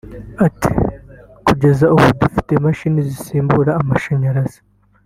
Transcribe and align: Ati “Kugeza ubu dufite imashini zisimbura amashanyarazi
Ati 0.45 0.71
“Kugeza 1.45 1.85
ubu 1.95 2.07
dufite 2.21 2.49
imashini 2.53 2.99
zisimbura 3.09 3.71
amashanyarazi 3.81 4.59